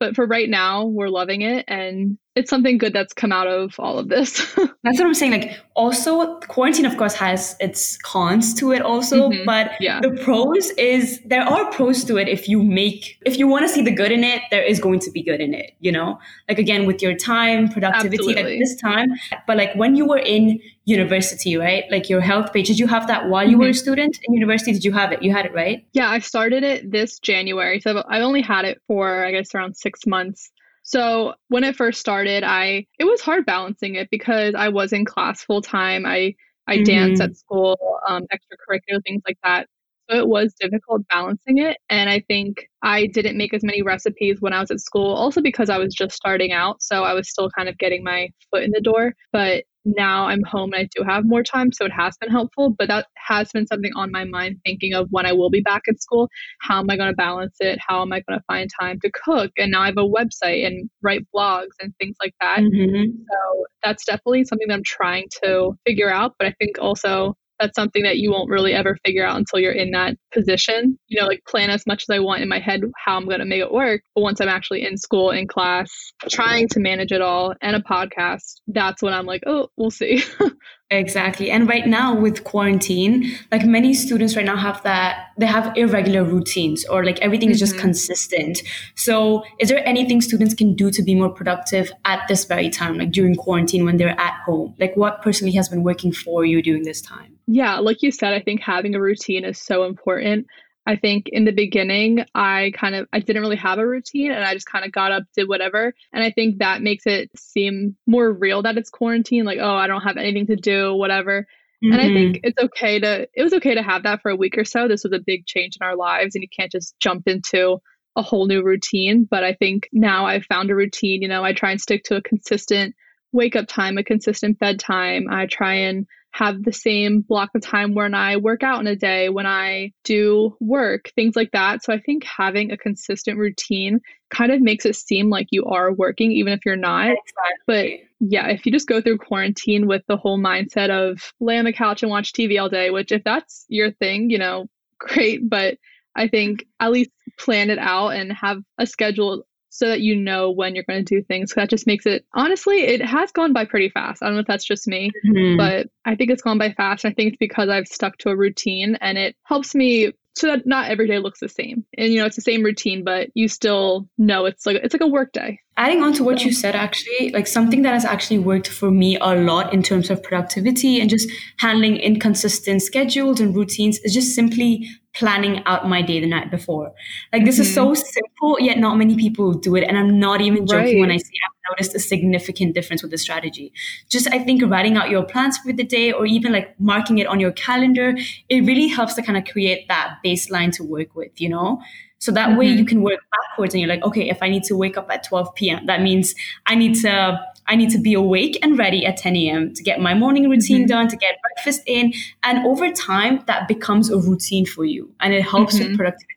but 0.00 0.14
for 0.14 0.26
right 0.26 0.48
now, 0.48 0.86
we're 0.86 1.08
loving 1.08 1.42
it, 1.42 1.64
and 1.68 2.18
it's 2.36 2.50
something 2.50 2.78
good 2.78 2.92
that's 2.92 3.12
come 3.12 3.30
out 3.32 3.46
of 3.46 3.78
all 3.78 3.98
of 3.98 4.08
this. 4.08 4.38
that's 4.82 4.98
what 4.98 5.06
I'm 5.06 5.14
saying. 5.14 5.32
Like, 5.32 5.60
also, 5.74 6.38
quarantine, 6.40 6.84
of 6.84 6.96
course, 6.96 7.14
has 7.14 7.56
its 7.60 7.96
cons 7.98 8.54
to 8.54 8.72
it, 8.72 8.82
also. 8.82 9.30
Mm-hmm. 9.30 9.44
But 9.44 9.72
yeah. 9.80 10.00
the 10.00 10.10
pros 10.22 10.70
is 10.70 11.20
there 11.24 11.42
are 11.42 11.70
pros 11.70 12.04
to 12.04 12.16
it 12.16 12.28
if 12.28 12.48
you 12.48 12.62
make, 12.62 13.18
if 13.24 13.38
you 13.38 13.46
want 13.46 13.66
to 13.66 13.68
see 13.68 13.82
the 13.82 13.92
good 13.92 14.10
in 14.10 14.24
it, 14.24 14.42
there 14.50 14.62
is 14.62 14.80
going 14.80 14.98
to 15.00 15.10
be 15.10 15.22
good 15.22 15.40
in 15.40 15.54
it, 15.54 15.72
you 15.80 15.92
know? 15.92 16.18
Like, 16.48 16.58
again, 16.58 16.86
with 16.86 17.02
your 17.02 17.14
time, 17.14 17.68
productivity 17.68 18.36
at 18.36 18.44
this 18.44 18.76
time. 18.80 19.08
But 19.46 19.56
like 19.56 19.74
when 19.74 19.94
you 19.94 20.06
were 20.06 20.18
in 20.18 20.60
university, 20.86 21.56
right? 21.56 21.84
Like 21.90 22.08
your 22.08 22.20
health 22.20 22.52
page, 22.52 22.66
did 22.66 22.78
you 22.78 22.86
have 22.86 23.06
that 23.06 23.28
while 23.28 23.44
you 23.44 23.52
mm-hmm. 23.52 23.60
were 23.60 23.66
a 23.66 23.70
mm-hmm. 23.70 23.78
student 23.78 24.18
in 24.24 24.34
university? 24.34 24.72
Did 24.72 24.84
you 24.84 24.92
have 24.92 25.12
it? 25.12 25.22
You 25.22 25.32
had 25.32 25.46
it, 25.46 25.54
right? 25.54 25.86
Yeah, 25.92 26.10
I 26.10 26.18
started 26.18 26.62
it 26.62 26.90
this 26.90 27.18
January. 27.18 27.80
So 27.80 28.02
I've 28.08 28.22
only 28.22 28.42
had 28.42 28.64
it 28.64 28.80
for, 28.86 29.24
I 29.24 29.30
guess, 29.30 29.54
around 29.54 29.76
six 29.76 30.06
months. 30.06 30.50
So 30.84 31.34
when 31.48 31.64
it 31.64 31.76
first 31.76 31.98
started, 31.98 32.44
I 32.44 32.86
it 32.98 33.04
was 33.04 33.20
hard 33.22 33.46
balancing 33.46 33.96
it 33.96 34.08
because 34.10 34.54
I 34.54 34.68
was 34.68 34.92
in 34.92 35.04
class 35.04 35.42
full 35.42 35.62
time. 35.62 36.06
I 36.06 36.34
I 36.66 36.76
mm-hmm. 36.76 36.84
dance 36.84 37.20
at 37.20 37.36
school, 37.36 37.76
um, 38.08 38.24
extracurricular 38.32 39.02
things 39.04 39.22
like 39.26 39.38
that. 39.42 39.66
So 40.10 40.18
it 40.18 40.28
was 40.28 40.54
difficult 40.60 41.06
balancing 41.08 41.58
it. 41.58 41.78
And 41.88 42.10
I 42.10 42.20
think 42.20 42.68
I 42.82 43.06
didn't 43.06 43.38
make 43.38 43.54
as 43.54 43.64
many 43.64 43.82
recipes 43.82 44.40
when 44.40 44.52
I 44.52 44.60
was 44.60 44.70
at 44.70 44.80
school, 44.80 45.14
also 45.14 45.40
because 45.40 45.70
I 45.70 45.78
was 45.78 45.94
just 45.94 46.14
starting 46.14 46.52
out. 46.52 46.82
So 46.82 47.04
I 47.04 47.14
was 47.14 47.30
still 47.30 47.48
kind 47.56 47.68
of 47.68 47.78
getting 47.78 48.04
my 48.04 48.28
foot 48.50 48.62
in 48.62 48.70
the 48.70 48.80
door. 48.82 49.14
But 49.32 49.64
now 49.84 50.26
I'm 50.26 50.42
home 50.42 50.72
and 50.72 50.82
I 50.82 50.88
do 50.96 51.04
have 51.04 51.24
more 51.24 51.42
time, 51.42 51.72
so 51.72 51.84
it 51.84 51.92
has 51.92 52.16
been 52.16 52.30
helpful. 52.30 52.74
But 52.78 52.88
that 52.88 53.06
has 53.16 53.50
been 53.52 53.66
something 53.66 53.92
on 53.96 54.10
my 54.10 54.24
mind 54.24 54.60
thinking 54.64 54.94
of 54.94 55.08
when 55.10 55.26
I 55.26 55.32
will 55.32 55.50
be 55.50 55.60
back 55.60 55.82
at 55.88 56.00
school. 56.00 56.28
How 56.60 56.80
am 56.80 56.90
I 56.90 56.96
going 56.96 57.10
to 57.10 57.16
balance 57.16 57.56
it? 57.60 57.78
How 57.86 58.02
am 58.02 58.12
I 58.12 58.20
going 58.20 58.38
to 58.38 58.44
find 58.46 58.70
time 58.80 58.98
to 59.00 59.10
cook? 59.12 59.50
And 59.56 59.72
now 59.72 59.82
I 59.82 59.86
have 59.86 59.98
a 59.98 60.02
website 60.02 60.66
and 60.66 60.88
write 61.02 61.26
blogs 61.34 61.74
and 61.80 61.92
things 62.00 62.16
like 62.22 62.34
that. 62.40 62.60
Mm-hmm. 62.60 63.10
So 63.30 63.64
that's 63.82 64.04
definitely 64.04 64.44
something 64.44 64.68
that 64.68 64.74
I'm 64.74 64.84
trying 64.84 65.28
to 65.44 65.72
figure 65.86 66.10
out. 66.10 66.34
But 66.38 66.48
I 66.48 66.54
think 66.58 66.78
also 66.78 67.36
that's 67.60 67.74
something 67.74 68.02
that 68.02 68.18
you 68.18 68.30
won't 68.30 68.50
really 68.50 68.72
ever 68.72 68.96
figure 69.04 69.24
out 69.24 69.36
until 69.36 69.60
you're 69.60 69.72
in 69.72 69.90
that 69.92 70.16
position. 70.32 70.98
You 71.08 71.20
know, 71.20 71.26
like 71.26 71.42
plan 71.46 71.70
as 71.70 71.86
much 71.86 72.04
as 72.08 72.14
I 72.14 72.18
want 72.18 72.42
in 72.42 72.48
my 72.48 72.58
head 72.58 72.80
how 73.04 73.16
I'm 73.16 73.26
going 73.26 73.40
to 73.40 73.44
make 73.44 73.60
it 73.60 73.72
work. 73.72 74.02
But 74.14 74.22
once 74.22 74.40
I'm 74.40 74.48
actually 74.48 74.84
in 74.84 74.96
school, 74.96 75.30
in 75.30 75.46
class, 75.46 75.90
trying 76.28 76.68
to 76.68 76.80
manage 76.80 77.12
it 77.12 77.20
all 77.20 77.54
and 77.60 77.76
a 77.76 77.80
podcast, 77.80 78.60
that's 78.66 79.02
when 79.02 79.12
I'm 79.12 79.26
like, 79.26 79.42
oh, 79.46 79.68
we'll 79.76 79.90
see. 79.90 80.22
Exactly. 80.90 81.50
And 81.50 81.68
right 81.68 81.86
now 81.86 82.14
with 82.14 82.44
quarantine, 82.44 83.34
like 83.50 83.64
many 83.64 83.94
students 83.94 84.36
right 84.36 84.44
now 84.44 84.56
have 84.56 84.82
that, 84.82 85.28
they 85.38 85.46
have 85.46 85.76
irregular 85.76 86.22
routines 86.22 86.84
or 86.84 87.04
like 87.04 87.18
everything 87.20 87.48
mm-hmm. 87.48 87.54
is 87.54 87.60
just 87.60 87.72
mm-hmm. 87.72 87.82
consistent. 87.82 88.62
So 88.94 89.44
is 89.58 89.70
there 89.70 89.86
anything 89.88 90.20
students 90.20 90.54
can 90.54 90.74
do 90.74 90.90
to 90.90 91.02
be 91.02 91.14
more 91.14 91.30
productive 91.30 91.90
at 92.04 92.28
this 92.28 92.44
very 92.44 92.70
time, 92.70 92.98
like 92.98 93.12
during 93.12 93.34
quarantine 93.34 93.84
when 93.84 93.96
they're 93.96 94.18
at 94.20 94.34
home? 94.44 94.74
Like 94.78 94.94
what 94.96 95.22
personally 95.22 95.54
has 95.54 95.68
been 95.68 95.82
working 95.82 96.12
for 96.12 96.44
you 96.44 96.62
during 96.62 96.84
this 96.84 97.00
time? 97.00 97.38
Yeah, 97.46 97.78
like 97.78 98.02
you 98.02 98.10
said, 98.10 98.32
I 98.32 98.40
think 98.40 98.60
having 98.60 98.94
a 98.94 99.00
routine 99.00 99.44
is 99.44 99.58
so 99.58 99.84
important. 99.84 100.46
I 100.86 100.96
think 100.96 101.28
in 101.28 101.44
the 101.44 101.52
beginning, 101.52 102.24
I 102.34 102.72
kind 102.76 102.94
of 102.94 103.08
I 103.12 103.20
didn't 103.20 103.42
really 103.42 103.56
have 103.56 103.78
a 103.78 103.86
routine 103.86 104.30
and 104.30 104.44
I 104.44 104.52
just 104.52 104.66
kind 104.66 104.84
of 104.84 104.92
got 104.92 105.12
up, 105.12 105.22
did 105.34 105.48
whatever. 105.48 105.94
And 106.12 106.22
I 106.22 106.30
think 106.30 106.58
that 106.58 106.82
makes 106.82 107.06
it 107.06 107.30
seem 107.36 107.96
more 108.06 108.32
real 108.32 108.62
that 108.62 108.76
it's 108.76 108.90
quarantine, 108.90 109.44
like, 109.44 109.58
oh, 109.60 109.74
I 109.74 109.86
don't 109.86 110.02
have 110.02 110.16
anything 110.16 110.46
to 110.48 110.56
do, 110.56 110.94
whatever. 110.94 111.46
Mm-hmm. 111.82 111.92
And 111.92 112.00
I 112.02 112.06
think 112.06 112.36
mm-hmm. 112.36 112.48
it's 112.48 112.62
okay 112.62 113.00
to 113.00 113.26
it 113.34 113.42
was 113.42 113.54
okay 113.54 113.74
to 113.74 113.82
have 113.82 114.02
that 114.02 114.20
for 114.20 114.30
a 114.30 114.36
week 114.36 114.58
or 114.58 114.64
so. 114.64 114.86
This 114.86 115.04
was 115.04 115.12
a 115.12 115.24
big 115.24 115.46
change 115.46 115.76
in 115.80 115.86
our 115.86 115.96
lives 115.96 116.34
and 116.34 116.42
you 116.42 116.48
can't 116.54 116.72
just 116.72 116.94
jump 117.00 117.28
into 117.28 117.78
a 118.16 118.22
whole 118.22 118.46
new 118.46 118.62
routine. 118.62 119.26
But 119.28 119.42
I 119.42 119.54
think 119.54 119.88
now 119.92 120.26
I've 120.26 120.44
found 120.44 120.70
a 120.70 120.74
routine, 120.74 121.22
you 121.22 121.28
know, 121.28 121.42
I 121.42 121.52
try 121.52 121.70
and 121.70 121.80
stick 121.80 122.04
to 122.04 122.16
a 122.16 122.22
consistent 122.22 122.94
wake 123.32 123.56
up 123.56 123.66
time, 123.66 123.98
a 123.98 124.04
consistent 124.04 124.58
bedtime. 124.58 125.26
I 125.30 125.46
try 125.46 125.74
and 125.74 126.06
have 126.34 126.64
the 126.64 126.72
same 126.72 127.20
block 127.20 127.50
of 127.54 127.62
time 127.62 127.94
when 127.94 128.12
I 128.12 128.38
work 128.38 128.64
out 128.64 128.80
in 128.80 128.88
a 128.88 128.96
day, 128.96 129.28
when 129.28 129.46
I 129.46 129.92
do 130.02 130.56
work, 130.58 131.12
things 131.14 131.36
like 131.36 131.52
that. 131.52 131.84
So 131.84 131.92
I 131.92 132.00
think 132.00 132.24
having 132.24 132.72
a 132.72 132.76
consistent 132.76 133.38
routine 133.38 134.00
kind 134.30 134.50
of 134.50 134.60
makes 134.60 134.84
it 134.84 134.96
seem 134.96 135.30
like 135.30 135.46
you 135.52 135.64
are 135.66 135.92
working, 135.92 136.32
even 136.32 136.52
if 136.52 136.66
you're 136.66 136.74
not. 136.74 137.10
Exactly. 137.12 137.22
But 137.68 137.86
yeah, 138.18 138.48
if 138.48 138.66
you 138.66 138.72
just 138.72 138.88
go 138.88 139.00
through 139.00 139.18
quarantine 139.18 139.86
with 139.86 140.02
the 140.08 140.16
whole 140.16 140.36
mindset 140.36 140.90
of 140.90 141.32
lay 141.38 141.56
on 141.56 141.66
the 141.66 141.72
couch 141.72 142.02
and 142.02 142.10
watch 142.10 142.32
TV 142.32 142.60
all 142.60 142.68
day, 142.68 142.90
which 142.90 143.12
if 143.12 143.22
that's 143.22 143.64
your 143.68 143.92
thing, 143.92 144.28
you 144.28 144.38
know, 144.38 144.66
great. 144.98 145.48
But 145.48 145.78
I 146.16 146.26
think 146.26 146.66
at 146.80 146.90
least 146.90 147.10
plan 147.38 147.70
it 147.70 147.78
out 147.78 148.08
and 148.08 148.32
have 148.32 148.58
a 148.76 148.86
schedule 148.86 149.44
so 149.74 149.88
that 149.88 150.02
you 150.02 150.14
know 150.14 150.52
when 150.52 150.76
you're 150.76 150.84
going 150.84 151.04
to 151.04 151.16
do 151.16 151.20
things. 151.20 151.52
That 151.54 151.68
just 151.68 151.84
makes 151.84 152.06
it, 152.06 152.24
honestly, 152.32 152.78
it 152.78 153.04
has 153.04 153.32
gone 153.32 153.52
by 153.52 153.64
pretty 153.64 153.88
fast. 153.88 154.22
I 154.22 154.26
don't 154.26 154.36
know 154.36 154.40
if 154.40 154.46
that's 154.46 154.64
just 154.64 154.86
me, 154.86 155.10
mm-hmm. 155.26 155.56
but 155.56 155.88
I 156.04 156.14
think 156.14 156.30
it's 156.30 156.42
gone 156.42 156.58
by 156.58 156.70
fast. 156.70 157.04
I 157.04 157.10
think 157.10 157.30
it's 157.30 157.38
because 157.38 157.68
I've 157.68 157.88
stuck 157.88 158.16
to 158.18 158.28
a 158.28 158.36
routine 158.36 158.96
and 159.00 159.18
it 159.18 159.34
helps 159.42 159.74
me 159.74 160.12
so 160.36 160.46
that 160.46 160.64
not 160.64 160.90
every 160.90 161.08
day 161.08 161.18
looks 161.18 161.40
the 161.40 161.48
same. 161.48 161.84
And 161.98 162.12
you 162.12 162.20
know, 162.20 162.26
it's 162.26 162.36
the 162.36 162.42
same 162.42 162.62
routine, 162.62 163.02
but 163.02 163.30
you 163.34 163.48
still 163.48 164.08
know 164.16 164.46
it's 164.46 164.64
like 164.64 164.76
it's 164.76 164.94
like 164.94 165.00
a 165.00 165.08
work 165.08 165.32
day. 165.32 165.58
Adding 165.76 166.04
on 166.04 166.12
to 166.14 166.24
what 166.24 166.44
you 166.44 166.52
said, 166.52 166.76
actually, 166.76 167.30
like 167.32 167.48
something 167.48 167.82
that 167.82 167.94
has 167.94 168.04
actually 168.04 168.38
worked 168.38 168.68
for 168.68 168.92
me 168.92 169.16
a 169.20 169.34
lot 169.34 169.74
in 169.74 169.82
terms 169.82 170.08
of 170.08 170.22
productivity 170.22 171.00
and 171.00 171.10
just 171.10 171.28
handling 171.58 171.96
inconsistent 171.96 172.80
schedules 172.80 173.40
and 173.40 173.56
routines 173.56 173.98
is 174.00 174.14
just 174.14 174.36
simply 174.36 174.88
planning 175.14 175.62
out 175.66 175.88
my 175.88 176.02
day 176.02 176.20
the 176.20 176.26
night 176.26 176.50
before. 176.50 176.92
Like 177.32 177.44
this 177.44 177.56
mm-hmm. 177.56 177.62
is 177.62 177.74
so 177.74 177.86
mm-hmm. 177.86 178.02
simple, 178.02 178.60
yet 178.60 178.78
not 178.78 178.96
many 178.96 179.16
people 179.16 179.52
do 179.52 179.74
it. 179.74 179.84
And 179.84 179.98
I'm 179.98 180.18
not 180.18 180.40
even 180.40 180.66
joking 180.66 180.96
right. 180.96 181.00
when 181.00 181.10
I 181.10 181.16
say 181.16 181.30
I've 181.44 181.72
noticed 181.72 181.94
a 181.96 182.00
significant 182.00 182.74
difference 182.74 183.02
with 183.02 183.10
the 183.10 183.18
strategy. 183.18 183.72
Just 184.08 184.28
I 184.32 184.38
think 184.38 184.62
writing 184.64 184.96
out 184.96 185.10
your 185.10 185.24
plans 185.24 185.58
for 185.58 185.72
the 185.72 185.84
day 185.84 186.12
or 186.12 186.26
even 186.26 186.52
like 186.52 186.78
marking 186.80 187.18
it 187.18 187.26
on 187.26 187.40
your 187.40 187.52
calendar, 187.52 188.16
it 188.48 188.60
really 188.60 188.88
helps 188.88 189.14
to 189.14 189.22
kind 189.22 189.38
of 189.38 189.44
create 189.44 189.88
that 189.88 190.18
baseline 190.24 190.72
to 190.76 190.84
work 190.84 191.14
with, 191.14 191.40
you 191.40 191.48
know? 191.48 191.80
So 192.24 192.32
that 192.32 192.48
mm-hmm. 192.48 192.58
way 192.58 192.66
you 192.68 192.86
can 192.86 193.02
work 193.02 193.20
backwards 193.30 193.74
and 193.74 193.82
you're 193.82 193.88
like, 193.88 194.02
okay, 194.02 194.30
if 194.30 194.42
I 194.42 194.48
need 194.48 194.64
to 194.64 194.76
wake 194.76 194.96
up 194.96 195.10
at 195.10 195.24
12 195.24 195.54
p.m., 195.54 195.84
that 195.84 196.00
means 196.00 196.34
I 196.64 196.74
need 196.74 196.94
to 197.02 197.38
I 197.66 197.76
need 197.76 197.90
to 197.90 197.98
be 197.98 198.14
awake 198.14 198.58
and 198.62 198.78
ready 198.78 199.06
at 199.06 199.16
10 199.16 199.36
a.m. 199.36 199.72
to 199.74 199.82
get 199.82 200.00
my 200.00 200.14
morning 200.14 200.48
routine 200.50 200.80
mm-hmm. 200.80 200.86
done, 200.86 201.08
to 201.08 201.16
get 201.16 201.36
breakfast 201.42 201.82
in. 201.86 202.12
And 202.42 202.66
over 202.66 202.90
time, 202.92 203.42
that 203.46 203.68
becomes 203.68 204.10
a 204.10 204.18
routine 204.18 204.66
for 204.66 204.84
you 204.84 205.10
and 205.20 205.32
it 205.32 205.42
helps 205.42 205.76
mm-hmm. 205.76 205.88
with 205.88 205.96
productivity 205.96 206.33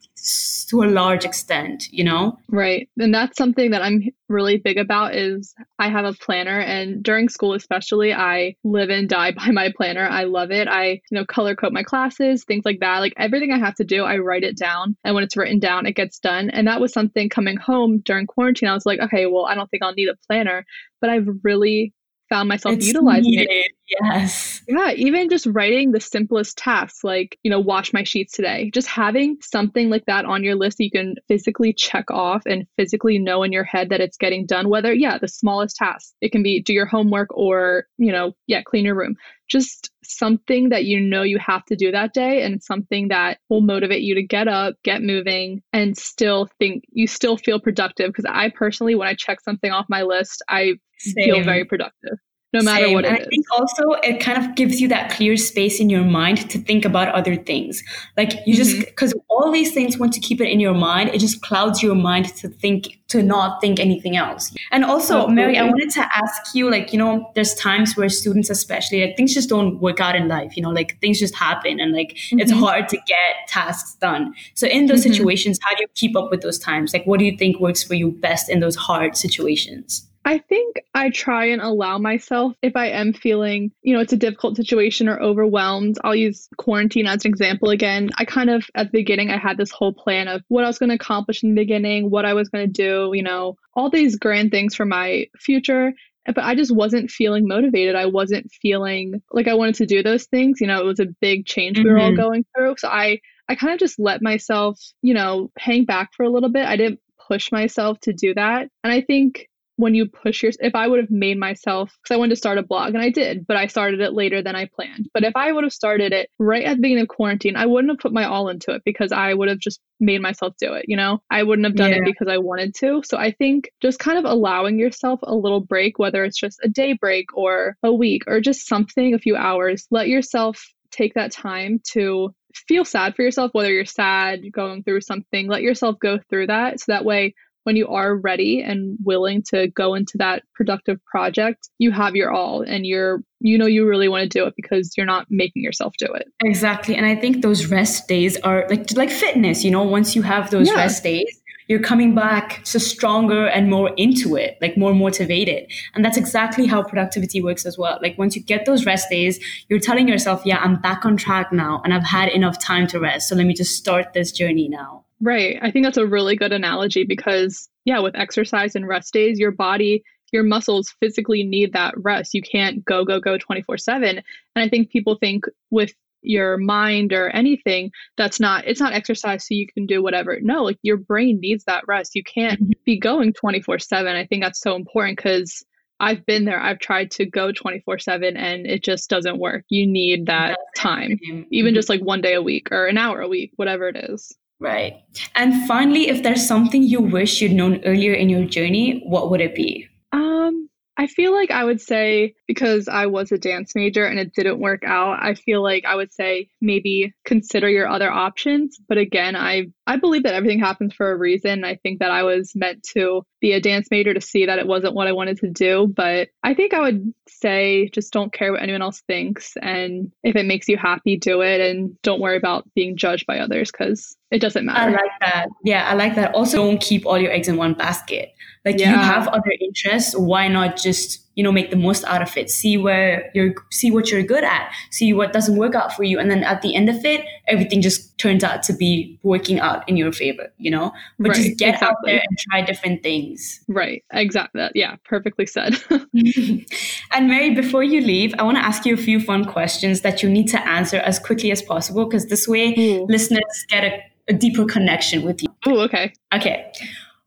to 0.70 0.84
a 0.84 0.86
large 0.86 1.26
extent, 1.26 1.88
you 1.92 2.04
know? 2.04 2.38
Right. 2.50 2.90
And 2.98 3.14
that's 3.14 3.38
something 3.38 3.72
that 3.72 3.82
I'm 3.82 4.04
really 4.30 4.58
big 4.58 4.78
about 4.78 5.16
is 5.16 5.54
I 5.80 5.90
have 5.90 6.06
a 6.06 6.14
planner 6.14 6.60
and 6.60 7.02
during 7.02 7.30
school 7.30 7.54
especially 7.54 8.14
I 8.14 8.56
live 8.64 8.90
and 8.90 9.08
die 9.08 9.32
by 9.38 9.52
my 9.52 9.72
planner. 9.76 10.06
I 10.06 10.24
love 10.24 10.52
it. 10.52 10.68
I, 10.68 10.90
you 10.90 11.02
know, 11.12 11.26
color 11.26 11.56
code 11.56 11.74
my 11.74 11.84
classes, 11.84 12.44
things 12.44 12.66
like 12.66 12.80
that. 12.82 13.00
Like 13.00 13.14
everything 13.18 13.52
I 13.52 13.60
have 13.60 13.76
to 13.76 13.86
do, 13.86 14.04
I 14.04 14.18
write 14.18 14.44
it 14.44 14.58
down 14.58 14.96
and 15.04 15.16
when 15.16 15.24
it's 15.24 15.38
written 15.38 15.60
down, 15.60 15.86
it 15.86 15.96
gets 15.96 16.20
done. 16.20 16.50
And 16.50 16.68
that 16.68 16.82
was 16.82 16.94
something 16.94 17.30
coming 17.30 17.58
home 17.58 18.00
during 18.00 18.28
quarantine. 18.28 18.70
I 18.70 18.74
was 18.74 18.86
like, 18.86 19.00
okay, 19.00 19.26
well, 19.26 19.46
I 19.46 19.56
don't 19.56 19.70
think 19.70 19.84
I'll 19.84 19.94
need 19.94 20.10
a 20.10 20.16
planner, 20.28 20.66
but 21.00 21.10
I've 21.10 21.28
really 21.44 21.94
found 22.29 22.50
myself 22.50 22.75
it's 22.75 22.88
utilizing 22.88 23.31
needed. 23.31 23.48
it. 23.50 23.72
Yes. 24.01 24.62
Yeah, 24.67 24.91
even 24.91 25.29
just 25.29 25.46
writing 25.46 25.91
the 25.91 26.00
simplest 26.00 26.57
tasks 26.57 27.03
like, 27.03 27.39
you 27.43 27.50
know, 27.50 27.60
wash 27.60 27.93
my 27.93 28.03
sheets 28.03 28.34
today. 28.34 28.69
Just 28.74 28.88
having 28.88 29.38
something 29.41 29.89
like 29.89 30.05
that 30.05 30.25
on 30.25 30.43
your 30.43 30.55
list 30.55 30.77
that 30.77 30.84
you 30.84 30.91
can 30.91 31.15
physically 31.27 31.74
check 31.74 32.12
off 32.12 32.43
and 32.46 32.67
physically 32.75 33.17
know 33.17 33.43
in 33.43 33.51
your 33.51 33.63
head 33.63 33.89
that 33.89 34.01
it's 34.01 34.17
getting 34.17 34.46
done, 34.46 34.69
whether, 34.69 34.93
yeah, 34.93 35.17
the 35.17 35.27
smallest 35.27 35.77
task. 35.77 36.13
It 36.22 36.31
can 36.31 36.43
be 36.43 36.62
do 36.62 36.74
your 36.74 36.86
homework 36.86 37.29
or, 37.36 37.86
you 37.98 38.12
know, 38.12 38.34
yeah, 38.48 38.62
clean 38.62 38.86
your 38.86 38.96
room. 38.96 39.15
Just 39.48 39.92
something 40.04 40.70
that 40.70 40.86
you 40.86 41.00
know 41.00 41.24
you 41.24 41.39
have 41.39 41.66
to 41.66 41.75
do 41.75 41.92
that 41.92 42.13
day 42.13 42.44
and 42.44 42.62
something 42.62 43.08
that 43.10 43.39
will 43.50 43.62
motivate 43.62 44.01
you 44.01 44.16
to 44.16 44.24
get 44.24 44.48
up, 44.48 44.75
get 44.84 45.01
moving, 45.01 45.62
and 45.74 45.98
still 45.98 46.50
think 46.60 46.84
you 46.89 47.08
still 47.08 47.38
feel 47.38 47.60
productive. 47.60 48.08
Because 48.08 48.25
I 48.27 48.50
personally, 48.50 48.96
when 48.96 49.08
I 49.08 49.16
check 49.16 49.42
something 49.42 49.72
off 49.72 49.86
my 49.89 50.04
list, 50.04 50.44
I 50.50 50.74
Same. 51.00 51.25
feel 51.25 51.44
very 51.44 51.66
productive 51.66 52.18
no 52.54 52.62
matter 52.62 52.86
Same. 52.86 52.94
what 52.94 53.06
it 53.06 53.10
and 53.10 53.18
I 53.18 53.25
think 53.25 53.46
also 53.51 53.92
it 54.04 54.20
kind 54.20 54.38
of 54.38 54.56
gives 54.56 54.80
you 54.80 54.88
that 54.88 55.12
clear 55.12 55.36
space 55.36 55.80
in 55.80 55.89
your 55.89 56.04
mind 56.04 56.50
to 56.50 56.58
think 56.58 56.86
about 56.86 57.10
other 57.10 57.36
things. 57.36 57.84
Like 58.16 58.34
you 58.46 58.54
mm-hmm. 58.54 58.63
just 58.63 58.80
because 58.80 59.13
all 59.30 59.51
these 59.51 59.74
things 59.74 59.98
once 59.98 60.16
you 60.16 60.22
keep 60.22 60.39
it 60.39 60.50
in 60.50 60.60
your 60.60 60.74
mind, 60.74 61.10
it 61.10 61.20
just 61.20 61.42
clouds 61.42 61.84
your 61.84 61.96
mind 61.96 62.34
to 62.38 62.48
think 62.48 63.00
to 63.10 63.22
not 63.22 63.62
think 63.62 63.80
anything 63.80 64.18
else. 64.18 64.54
And 64.72 64.84
also, 64.84 65.27
Mary, 65.27 65.58
I 65.58 65.63
wanted 65.63 65.89
to 65.92 66.01
ask 66.01 66.54
you, 66.54 66.70
like, 66.70 66.92
you 66.92 67.00
know, 67.00 67.32
there's 67.36 67.54
times 67.56 67.96
where 67.96 68.10
students 68.10 68.50
especially 68.50 69.06
like 69.06 69.16
things 69.16 69.34
just 69.34 69.50
don't 69.50 69.80
work 69.80 70.00
out 70.00 70.16
in 70.16 70.27
life, 70.27 70.58
you 70.58 70.63
know, 70.63 70.70
like 70.70 71.00
things 71.00 71.20
just 71.20 71.36
happen 71.36 71.80
and 71.80 71.94
like 71.94 72.16
mm-hmm. 72.16 72.39
it's 72.39 72.51
hard 72.51 72.88
to 72.89 72.98
get 73.08 73.48
tasks 73.48 73.96
done. 73.96 74.34
So 74.56 74.68
in 74.68 74.88
those 74.88 75.04
mm-hmm. 75.04 75.13
situations, 75.13 75.60
how 75.62 75.75
do 75.75 75.82
you 75.82 75.88
keep 75.96 76.16
up 76.16 76.32
with 76.32 76.42
those 76.42 76.60
times? 76.60 76.94
Like 76.94 77.06
what 77.06 77.20
do 77.20 77.25
you 77.25 77.38
think 77.38 77.60
works 77.60 77.84
for 77.84 77.94
you 77.94 78.12
best 78.12 78.50
in 78.50 78.60
those 78.60 78.75
hard 78.75 79.18
situations? 79.18 80.08
I 80.27 80.39
think 80.39 80.81
I 80.93 81.10
try 81.10 81.46
and 81.46 81.62
allow 81.62 82.00
myself 82.00 82.53
if 82.62 82.75
I 82.75 82.88
am 82.88 83.13
feeling, 83.13 83.72
you 83.81 83.93
know, 83.93 84.01
it's 84.01 84.12
a 84.12 84.17
difficult 84.17 84.57
situation 84.57 85.07
or 85.07 85.17
overwhelmed. 85.22 85.98
I'll 86.03 86.13
use 86.13 86.50
quarantine 86.57 87.07
as 87.07 87.24
an 87.24 87.29
example 87.29 87.69
again. 87.69 88.10
I 88.17 88.25
kind 88.25 88.50
of, 88.50 88.69
at 88.75 88.88
the 88.88 89.00
beginning, 89.00 89.31
I 89.31 89.38
had 89.38 89.55
this 89.55 89.72
whole 89.72 89.93
plan 89.93 90.27
of 90.27 90.43
what 90.50 90.65
I 90.65 90.67
was 90.67 90.79
going 90.79 90.89
to 90.89 90.96
accomplish 90.96 91.43
in 91.43 91.55
the 91.55 91.62
beginning, 91.62 92.10
what 92.10 92.25
I 92.25 92.34
was 92.34 92.50
going 92.50 92.67
to 92.67 92.72
do, 92.72 93.12
you 93.13 93.24
know, 93.24 93.55
all 93.74 93.89
these 93.89 94.17
grand 94.17 94.51
things 94.51 94.75
for 94.75 94.86
my 94.86 95.27
future 95.39 95.93
but 96.25 96.43
I 96.43 96.55
just 96.55 96.75
wasn't 96.75 97.10
feeling 97.10 97.48
motivated. 97.48 97.96
I 97.96 98.07
wasn't 98.07 98.51
feeling 98.62 99.22
like 99.31 99.48
I 99.48 99.53
wanted 99.53 99.75
to 99.75 99.86
do 99.86 100.03
those 100.03 100.25
things. 100.25 100.60
You 100.60 100.67
know, 100.67 100.81
it 100.81 100.86
was 100.86 101.00
a 101.00 101.07
big 101.22 101.46
change 101.46 101.77
mm-hmm. 101.77 101.88
we 101.88 101.93
were 101.93 102.00
all 102.00 102.10
mm-hmm. 102.10 102.19
going 102.19 102.46
through. 102.53 102.75
So 102.79 102.89
I 102.89 103.22
I 103.48 103.55
kind 103.55 103.72
of 103.72 103.79
just 103.79 103.98
let 103.98 104.22
myself, 104.22 104.77
you 105.01 105.13
know, 105.13 105.51
hang 105.57 105.86
back 105.86 106.10
for 106.13 106.24
a 106.24 106.29
little 106.29 106.50
bit. 106.50 106.65
I 106.65 106.75
didn't 106.75 107.00
push 107.27 107.51
myself 107.51 108.00
to 108.01 108.13
do 108.13 108.34
that. 108.34 108.67
And 108.84 108.91
I 108.91 109.01
think 109.01 109.47
when 109.77 109.93
you 109.96 110.07
push 110.07 110.43
your 110.43 110.51
if 110.60 110.75
I 110.75 110.88
would 110.88 111.00
have 111.00 111.12
made 111.12 111.39
myself 111.39 111.96
because 112.01 112.13
I 112.13 112.17
wanted 112.17 112.31
to 112.31 112.36
start 112.36 112.57
a 112.57 112.63
blog 112.63 112.93
and 112.93 113.01
I 113.01 113.10
did, 113.10 113.46
but 113.48 113.57
I 113.57 113.67
started 113.67 114.01
it 114.01 114.13
later 114.13 114.41
than 114.41 114.55
I 114.55 114.65
planned. 114.65 115.07
But 115.13 115.24
if 115.24 115.36
I 115.36 115.51
would 115.51 115.63
have 115.63 115.74
started 115.74 116.13
it 116.13 116.29
right 116.39 116.63
at 116.63 116.75
the 116.75 116.81
beginning 116.81 117.03
of 117.03 117.07
quarantine, 117.07 117.55
I 117.55 117.67
wouldn't 117.67 117.91
have 117.91 118.00
put 118.00 118.12
my 118.12 118.25
all 118.25 118.50
into 118.50 118.72
it 118.72 118.81
because 118.84 119.12
I 119.12 119.34
would 119.34 119.50
have 119.50 119.60
just 119.60 119.79
made 120.00 120.22
myself 120.22 120.55
do 120.60 120.74
it, 120.74 120.86
you 120.88 120.98
know? 120.98 121.22
I 121.29 121.43
wouldn't 121.43 121.65
have 121.65 121.75
done 121.75 121.91
yeah. 121.91 121.98
it 121.98 122.05
because 122.05 122.27
I 122.27 122.39
wanted 122.39 122.75
to. 122.79 123.01
So 123.05 123.17
I 123.17 123.31
think 123.31 123.69
just 123.81 124.00
kind 124.00 124.17
of 124.17 124.25
allowing 124.25 124.79
yourself 124.79 125.19
a 125.24 125.36
little 125.36 125.62
break, 125.62 126.00
whether 126.00 126.24
it's 126.25 126.39
just 126.39 126.60
a 126.63 126.69
day 126.69 126.93
break 126.93 127.38
or 127.38 127.77
a 127.84 127.93
week 127.93 128.24
or 128.27 128.41
just 128.41 128.67
something, 128.67 129.13
a 129.13 129.19
few 129.19 129.36
hours, 129.36 129.88
let 129.91 130.07
yourself 130.07 130.63
take 130.91 131.13
that 131.13 131.31
time 131.31 131.81
to 131.91 132.34
feel 132.67 132.86
sad 132.86 133.15
for 133.15 133.22
yourself, 133.22 133.51
whether 133.53 133.72
you're 133.72 133.86
sad, 133.86 134.41
going 134.51 134.84
through 134.84 135.01
something, 135.01 135.48
let 135.48 135.62
yourself 135.62 135.98
go 136.00 136.17
through 136.29 136.48
that. 136.48 136.79
So 136.79 136.91
that 136.91 137.05
way 137.05 137.36
when 137.68 137.76
you 137.76 137.90
are 137.90 138.16
ready 138.16 138.62
and 138.62 138.98
willing 139.04 139.44
to 139.44 139.68
go 139.68 139.94
into 139.94 140.18
that 140.18 140.42
productive 140.56 141.04
project, 141.04 141.68
you 141.80 141.92
have 141.92 142.16
your 142.16 142.32
all 142.32 142.62
and 142.62 142.86
you're 142.86 143.22
you 143.42 143.58
know 143.58 143.66
you 143.66 143.86
really 143.86 144.08
want 144.08 144.24
to 144.24 144.30
do 144.30 144.46
it 144.46 144.54
because 144.56 144.94
you're 144.96 145.06
not 145.06 145.28
making 145.30 145.64
yourself 145.64 145.94
do 146.00 146.06
it. 146.14 146.30
Exactly. 146.46 146.96
And 146.96 147.06
I 147.06 147.14
think 147.14 147.42
those 147.42 147.66
rest 147.66 148.08
days 148.08 148.38
are 148.38 148.66
like 148.70 148.96
like 148.96 149.10
fitness, 149.10 149.66
you 149.66 149.72
know, 149.72 149.84
once 149.84 150.16
you 150.16 150.22
have 150.22 150.50
those 150.50 150.70
yeah. 150.70 150.76
rest 150.76 151.04
days, 151.04 151.28
you're 151.68 151.82
coming 151.82 152.16
back 152.16 152.62
so 152.64 152.80
stronger 152.80 153.48
and 153.48 153.70
more 153.70 153.92
into 153.98 154.38
it, 154.38 154.58
like 154.62 154.78
more 154.78 154.94
motivated. 154.94 155.70
And 155.94 156.06
that's 156.06 156.16
exactly 156.16 156.68
how 156.68 156.84
productivity 156.84 157.44
works 157.44 157.66
as 157.66 157.78
well. 157.78 158.00
Like 158.02 158.18
once 158.18 158.34
you 158.34 158.42
get 158.42 158.66
those 158.66 158.86
rest 158.86 159.10
days, 159.10 159.44
you're 159.68 159.82
telling 159.82 160.08
yourself, 160.08 160.42
yeah, 160.46 160.60
I'm 160.60 160.80
back 160.80 161.04
on 161.04 161.18
track 161.18 161.52
now 161.52 161.82
and 161.84 161.94
I've 161.94 162.06
had 162.06 162.30
enough 162.30 162.60
time 162.60 162.88
to 162.88 163.00
rest. 163.02 163.28
So 163.28 163.36
let 163.36 163.46
me 163.46 163.54
just 163.54 163.76
start 163.76 164.14
this 164.14 164.32
journey 164.32 164.70
now. 164.70 165.04
Right. 165.20 165.58
I 165.62 165.72
think 165.72 165.86
that's 165.86 165.98
a 165.98 166.06
really 166.06 166.36
good 166.36 166.54
analogy 166.54 167.04
because, 167.04 167.70
yeah, 167.86 168.00
with 168.00 168.16
exercise 168.16 168.76
and 168.76 168.88
rest 168.88 169.14
days, 169.14 169.40
your 169.40 169.52
body, 169.52 170.04
your 170.32 170.44
muscles 170.44 170.94
physically 171.00 171.44
need 171.44 171.74
that 171.74 171.96
rest. 171.98 172.34
You 172.34 172.42
can't 172.42 172.86
go, 172.86 173.04
go, 173.04 173.20
go 173.20 173.38
24 173.38 173.78
7. 173.78 174.10
And 174.10 174.24
I 174.56 174.70
think 174.70 174.92
people 174.92 175.18
think 175.20 175.46
with 175.72 175.94
your 176.22 176.58
mind 176.58 177.14
or 177.14 177.30
anything 177.30 177.92
that's 178.18 178.40
not 178.40 178.66
it's 178.66 178.80
not 178.80 178.94
exercise 178.94 179.46
so 179.46 179.54
you 179.54 179.68
can 179.68 179.86
do 179.86 180.02
whatever 180.02 180.40
no 180.42 180.64
like 180.64 180.80
your 180.82 180.98
brain 180.98 181.40
needs 181.40 181.64
that 181.66 181.88
rest 181.88 182.16
you 182.16 182.24
can't 182.24 182.60
mm-hmm. 182.60 182.72
be 182.86 183.00
going 183.00 183.32
24 183.34 183.80
7 183.80 184.16
i 184.16 184.26
think 184.26 184.44
that's 184.44 184.60
so 184.60 184.76
important 184.76 185.16
because 185.16 185.64
i've 186.00 186.26
been 186.26 186.44
there 186.44 186.60
i've 186.60 186.80
tried 186.80 187.12
to 187.12 187.26
go 187.26 187.52
24 187.52 188.00
7 188.00 188.36
and 188.36 188.66
it 188.66 188.84
just 188.84 189.10
doesn't 189.10 189.38
work 189.38 189.64
you 189.70 189.86
need 189.86 190.26
that 190.26 190.58
time 190.76 191.20
even 191.52 191.76
just 191.76 191.88
like 191.88 192.02
one 192.02 192.22
day 192.22 192.34
a 192.34 192.42
week 192.42 192.72
or 192.72 192.88
an 192.88 192.98
hour 192.98 193.22
a 193.22 193.28
week 193.28 193.52
whatever 193.56 193.88
it 193.88 193.96
is 194.10 194.36
Right. 194.60 195.04
And 195.36 195.68
finally, 195.68 196.10
if 196.10 196.24
there's 196.24 196.48
something 196.48 196.84
you 196.84 197.00
wish 197.00 197.42
you'd 197.42 197.52
known 197.52 197.84
earlier 197.86 198.14
in 198.14 198.30
your 198.30 198.46
journey, 198.46 199.04
what 199.06 199.30
would 199.30 199.42
it 199.42 199.54
be? 199.54 199.88
Um, 200.12 200.70
I 200.98 201.08
feel 201.08 201.32
like 201.32 201.52
I 201.52 201.64
would 201.64 201.80
say 201.80 202.34
because 202.48 202.88
I 202.88 203.06
was 203.06 203.32
a 203.32 203.38
dance 203.38 203.75
major 203.75 204.06
and 204.06 204.18
it 204.18 204.34
didn't 204.34 204.60
work 204.60 204.84
out, 204.86 205.20
I 205.22 205.36
feel 205.36 205.62
like 205.62 205.86
I 205.86 205.96
would 205.96 206.13
say 206.13 206.50
maybe 206.62 207.13
consider 207.25 207.70
your 207.70 207.88
other 207.88 208.10
options. 208.10 208.77
But 208.88 208.98
again, 208.98 209.36
I 209.36 209.68
I 209.86 209.98
believe 209.98 210.24
that 210.24 210.34
everything 210.34 210.60
happens 210.60 210.94
for 210.94 211.12
a 211.12 211.18
reason. 211.18 211.63
I 211.63 211.75
think 211.75 212.00
that 212.00 212.12
I 212.12 212.24
was 212.24 212.54
meant 212.56 212.84
to 212.94 213.24
be 213.39 213.54
a 213.54 213.62
dance 213.62 213.88
major 213.92 214.13
to 214.13 214.22
see 214.22 214.46
that 214.46 214.60
it 214.60 214.68
wasn't 214.68 214.96
what 214.96 215.08
I 215.08 215.12
wanted 215.12 215.39
to 215.39 215.50
do. 215.50 215.88
But 215.96 216.30
I 216.44 216.54
think 216.54 216.74
I 216.74 216.82
would 216.82 217.13
say 217.27 217.89
just 217.94 218.12
don't 218.12 218.34
care 218.34 218.51
what 218.51 218.62
anyone 218.62 218.82
else 218.82 219.01
thinks. 219.08 219.54
And 219.62 220.12
if 220.24 220.36
it 220.36 220.46
makes 220.46 220.68
you 220.68 220.77
happy, 220.77 221.18
do 221.18 221.42
it. 221.42 221.62
And 221.62 222.01
don't 222.01 222.22
worry 222.22 222.38
about 222.38 222.68
being 222.74 222.98
judged 222.98 223.27
by 223.27 223.39
others 223.39 223.72
because 223.72 224.16
it 224.32 224.39
doesn't 224.39 224.66
matter. 224.66 224.98
I 224.98 225.01
like 225.01 225.12
that. 225.22 225.48
Yeah, 225.63 225.88
I 225.89 225.94
like 225.94 226.16
that. 226.16 226.34
Also, 226.34 226.58
don't 226.58 226.82
keep 226.82 227.06
all 227.06 227.18
your 227.18 227.32
eggs 227.32 227.48
in 227.48 227.58
one 227.58 227.74
basket. 227.74 228.34
Like 228.66 228.80
yeah. 228.80 228.92
you 228.92 228.98
have 228.98 229.27
other 229.27 229.54
interests. 229.62 230.16
Why 230.18 230.48
not 230.48 230.77
just 230.77 231.26
you 231.38 231.44
know 231.44 231.51
make 231.51 231.70
the 231.70 231.77
most 231.77 232.03
out 232.06 232.22
of 232.22 232.36
it. 232.36 232.50
See 232.50 232.77
where 232.77 233.32
you're 233.34 233.53
see 233.72 233.91
what 233.91 234.12
you're 234.12 234.24
good 234.24 234.44
at. 234.44 234.74
See 234.91 235.13
what 235.13 235.32
doesn't 235.32 235.56
work 235.56 235.75
out 235.75 235.94
for 235.94 236.03
you. 236.03 236.20
And 236.20 236.29
then 236.29 236.44
at 236.44 236.62
the 236.62 236.75
end 236.75 236.89
of 236.89 237.06
it 237.06 237.24
everything 237.48 237.82
just 237.82 238.17
turns 238.17 238.44
out 238.44 238.63
to 238.63 238.74
be 238.74 239.17
working 239.24 239.60
out 239.60 239.88
in 239.88 239.96
your 239.96 240.12
favor 240.12 240.51
you 240.58 240.72
know? 240.72 240.91
But 241.20 241.29
right, 241.29 241.38
just 241.38 241.58
get 241.58 241.75
exactly. 241.75 241.88
out 241.88 241.96
there 242.03 242.22
and 242.27 242.38
try 242.39 242.62
different 242.62 243.03
things. 243.03 243.62
Right 243.67 244.03
exactly 244.12 244.67
yeah 244.74 244.96
perfectly 245.06 245.46
said. 245.46 245.77
And 247.13 247.27
mary 247.27 247.53
before 247.53 247.84
you 247.84 248.01
leave 248.01 248.34
i 248.39 248.44
want 248.44 248.58
to 248.58 248.65
ask 248.65 248.86
you 248.86 248.94
a 248.94 248.98
few 248.98 249.20
fun 249.20 249.46
questions 249.46 250.01
that 250.01 250.24
you 250.24 250.29
need 250.29 250.48
to 250.48 250.67
answer 250.67 250.98
as 250.98 251.20
quickly 251.20 251.51
as 251.51 251.62
possible 251.62 252.06
because 252.06 252.25
this 252.27 252.48
way 252.48 252.74
Ooh. 252.77 253.06
listeners 253.06 253.44
get 253.70 253.84
a, 253.84 254.03
a 254.27 254.34
deeper 254.34 254.65
connection 254.65 255.22
with 255.24 255.41
you. 255.44 255.50
Oh 255.67 255.79
okay. 255.82 256.13
Okay. 256.34 256.72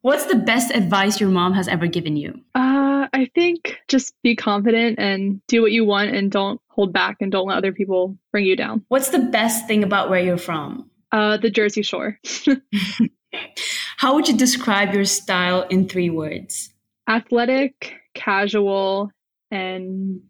What's 0.02 0.26
the 0.26 0.36
best 0.36 0.70
advice 0.74 1.20
your 1.20 1.28
mom 1.28 1.52
has 1.52 1.68
ever 1.68 1.86
given 1.86 2.16
you? 2.16 2.40
Uh, 2.54 2.89
I 3.12 3.30
think 3.34 3.78
just 3.88 4.14
be 4.22 4.36
confident 4.36 4.98
and 4.98 5.40
do 5.46 5.62
what 5.62 5.72
you 5.72 5.84
want 5.84 6.14
and 6.14 6.30
don't 6.30 6.60
hold 6.68 6.92
back 6.92 7.16
and 7.20 7.30
don't 7.30 7.46
let 7.46 7.58
other 7.58 7.72
people 7.72 8.16
bring 8.32 8.44
you 8.44 8.56
down. 8.56 8.84
What's 8.88 9.10
the 9.10 9.18
best 9.18 9.66
thing 9.66 9.84
about 9.84 10.10
where 10.10 10.20
you're 10.20 10.38
from? 10.38 10.90
Uh, 11.12 11.36
the 11.36 11.50
Jersey 11.50 11.82
Shore. 11.82 12.18
How 13.96 14.14
would 14.14 14.28
you 14.28 14.36
describe 14.36 14.94
your 14.94 15.04
style 15.04 15.62
in 15.62 15.88
three 15.88 16.10
words? 16.10 16.72
Athletic, 17.08 17.94
casual, 18.14 19.10
and 19.50 20.22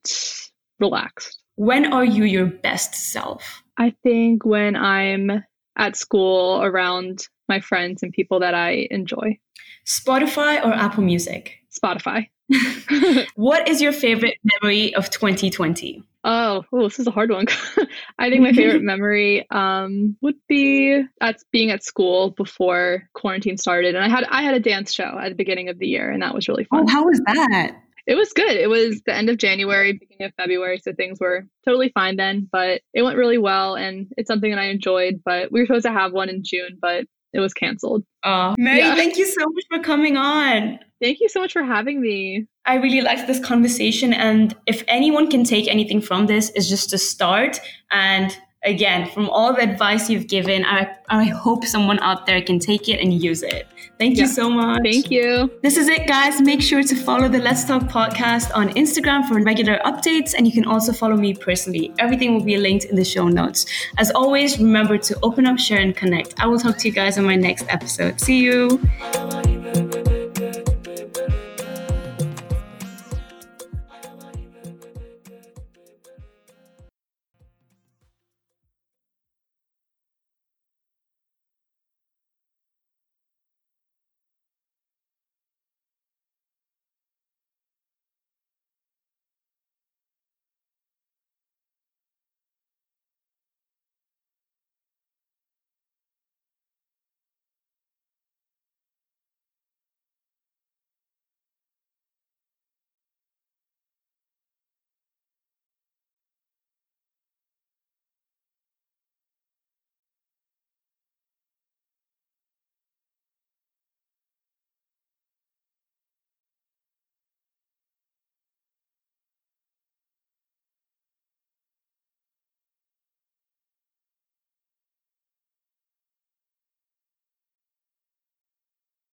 relaxed. 0.78 1.38
When 1.56 1.92
are 1.92 2.04
you 2.04 2.24
your 2.24 2.46
best 2.46 2.94
self? 2.94 3.62
I 3.76 3.94
think 4.02 4.44
when 4.44 4.76
I'm 4.76 5.44
at 5.76 5.96
school 5.96 6.62
around 6.62 7.26
my 7.48 7.60
friends 7.60 8.02
and 8.02 8.12
people 8.12 8.40
that 8.40 8.54
I 8.54 8.88
enjoy. 8.90 9.38
Spotify 9.86 10.64
or 10.64 10.72
Apple 10.72 11.02
Music? 11.02 11.58
Spotify. 11.70 12.28
what 13.34 13.68
is 13.68 13.80
your 13.80 13.92
favorite 13.92 14.38
memory 14.62 14.94
of 14.94 15.10
2020? 15.10 16.02
Oh, 16.22 16.64
oh, 16.72 16.84
this 16.84 16.98
is 16.98 17.06
a 17.06 17.10
hard 17.10 17.30
one. 17.30 17.46
I 18.18 18.28
think 18.28 18.42
my 18.42 18.52
favorite 18.52 18.82
memory 18.82 19.46
um, 19.50 20.16
would 20.20 20.34
be 20.48 21.02
at 21.20 21.36
being 21.50 21.70
at 21.70 21.82
school 21.82 22.30
before 22.30 23.08
quarantine 23.14 23.56
started, 23.56 23.94
and 23.94 24.04
I 24.04 24.08
had 24.08 24.24
I 24.24 24.42
had 24.42 24.54
a 24.54 24.60
dance 24.60 24.92
show 24.92 25.18
at 25.18 25.30
the 25.30 25.34
beginning 25.34 25.68
of 25.68 25.78
the 25.78 25.86
year, 25.86 26.10
and 26.10 26.22
that 26.22 26.34
was 26.34 26.48
really 26.48 26.64
fun. 26.64 26.84
Oh, 26.86 26.90
how 26.90 27.04
was 27.04 27.20
that? 27.26 27.72
It 28.06 28.16
was 28.16 28.32
good. 28.32 28.52
It 28.52 28.68
was 28.68 29.00
the 29.06 29.14
end 29.14 29.30
of 29.30 29.38
January, 29.38 29.92
beginning 29.92 30.26
of 30.26 30.34
February, 30.34 30.78
so 30.78 30.92
things 30.92 31.18
were 31.20 31.46
totally 31.64 31.90
fine 31.94 32.16
then. 32.16 32.48
But 32.50 32.82
it 32.92 33.02
went 33.02 33.16
really 33.16 33.38
well, 33.38 33.76
and 33.76 34.08
it's 34.18 34.28
something 34.28 34.50
that 34.50 34.60
I 34.60 34.64
enjoyed. 34.64 35.22
But 35.24 35.50
we 35.50 35.60
were 35.60 35.66
supposed 35.66 35.86
to 35.86 35.92
have 35.92 36.12
one 36.12 36.28
in 36.28 36.42
June, 36.44 36.76
but 36.82 37.06
it 37.32 37.40
was 37.40 37.54
canceled. 37.54 38.04
Oh, 38.24 38.54
Mary, 38.58 38.80
yeah. 38.80 38.94
thank 38.94 39.16
you 39.16 39.26
so 39.26 39.44
much 39.44 39.64
for 39.70 39.82
coming 39.82 40.16
on. 40.16 40.78
Thank 41.00 41.20
you 41.20 41.28
so 41.28 41.40
much 41.40 41.52
for 41.52 41.62
having 41.62 42.00
me. 42.00 42.46
I 42.66 42.74
really 42.74 43.00
liked 43.00 43.26
this 43.26 43.40
conversation. 43.40 44.12
And 44.12 44.54
if 44.66 44.84
anyone 44.86 45.30
can 45.30 45.44
take 45.44 45.66
anything 45.68 46.00
from 46.00 46.26
this, 46.26 46.50
it's 46.54 46.68
just 46.68 46.90
to 46.90 46.98
start 46.98 47.60
and 47.90 48.36
again, 48.64 49.08
from 49.10 49.28
all 49.30 49.54
the 49.54 49.62
advice 49.62 50.10
you've 50.10 50.26
given, 50.26 50.64
I, 50.64 50.94
I 51.08 51.24
hope 51.24 51.64
someone 51.64 51.98
out 52.00 52.26
there 52.26 52.42
can 52.42 52.58
take 52.58 52.88
it 52.88 53.00
and 53.00 53.22
use 53.22 53.42
it. 53.42 53.66
Thank 54.00 54.16
yeah. 54.16 54.22
you 54.22 54.28
so 54.28 54.48
much. 54.48 54.80
Thank 54.82 55.10
you. 55.10 55.50
This 55.60 55.76
is 55.76 55.86
it, 55.86 56.08
guys. 56.08 56.40
Make 56.40 56.62
sure 56.62 56.82
to 56.82 56.96
follow 56.96 57.28
the 57.28 57.38
Let's 57.38 57.66
Talk 57.66 57.82
podcast 57.82 58.50
on 58.56 58.70
Instagram 58.70 59.28
for 59.28 59.38
regular 59.42 59.78
updates. 59.84 60.32
And 60.34 60.46
you 60.46 60.54
can 60.54 60.64
also 60.64 60.90
follow 60.90 61.16
me 61.16 61.34
personally. 61.34 61.92
Everything 61.98 62.32
will 62.32 62.42
be 62.42 62.56
linked 62.56 62.86
in 62.86 62.96
the 62.96 63.04
show 63.04 63.28
notes. 63.28 63.66
As 63.98 64.10
always, 64.12 64.58
remember 64.58 64.96
to 64.96 65.18
open 65.22 65.44
up, 65.44 65.58
share, 65.58 65.80
and 65.80 65.94
connect. 65.94 66.32
I 66.40 66.46
will 66.46 66.58
talk 66.58 66.78
to 66.78 66.88
you 66.88 66.94
guys 66.94 67.18
on 67.18 67.26
my 67.26 67.36
next 67.36 67.66
episode. 67.68 68.18
See 68.18 68.38
you. 68.38 68.80